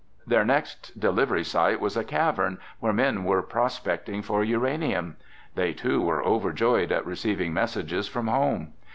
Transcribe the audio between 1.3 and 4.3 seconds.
site was a cavern where men were prospecting